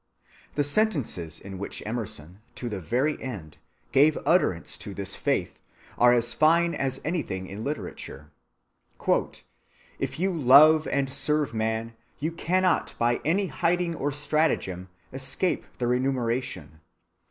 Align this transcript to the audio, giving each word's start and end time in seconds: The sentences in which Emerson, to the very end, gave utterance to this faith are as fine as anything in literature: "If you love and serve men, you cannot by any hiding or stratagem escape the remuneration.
The 0.55 0.63
sentences 0.63 1.39
in 1.39 1.59
which 1.59 1.83
Emerson, 1.85 2.39
to 2.55 2.69
the 2.69 2.79
very 2.79 3.21
end, 3.21 3.59
gave 3.91 4.17
utterance 4.25 4.75
to 4.79 4.95
this 4.95 5.15
faith 5.15 5.59
are 5.95 6.11
as 6.11 6.33
fine 6.33 6.73
as 6.73 6.99
anything 7.05 7.45
in 7.45 7.63
literature: 7.63 8.31
"If 9.99 10.17
you 10.19 10.31
love 10.33 10.87
and 10.87 11.07
serve 11.07 11.53
men, 11.53 11.93
you 12.17 12.31
cannot 12.31 12.95
by 12.97 13.21
any 13.23 13.45
hiding 13.45 13.93
or 13.93 14.11
stratagem 14.11 14.89
escape 15.13 15.65
the 15.77 15.85
remuneration. 15.85 16.81